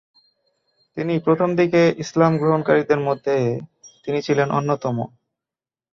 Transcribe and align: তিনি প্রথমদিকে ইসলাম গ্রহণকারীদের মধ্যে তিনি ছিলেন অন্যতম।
তিনি 0.97 1.13
প্রথমদিকে 1.19 1.81
ইসলাম 1.97 2.31
গ্রহণকারীদের 2.37 2.99
মধ্যে 2.99 3.35
তিনি 4.05 4.19
ছিলেন 4.21 4.47
অন্যতম। 4.51 4.97